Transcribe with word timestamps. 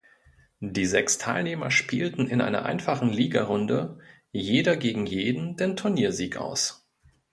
Die 0.65 0.87
sechs 0.87 1.19
Teilnehmer 1.19 1.69
spielten 1.69 2.25
in 2.25 2.41
einer 2.41 2.65
einfachen 2.65 3.13
Ligarunde 3.13 3.99
Jeder 4.31 4.75
gegen 4.75 5.05
Jeden 5.05 5.57
den 5.57 5.75
Turniersieger 5.75 6.41
aus. 6.41 6.87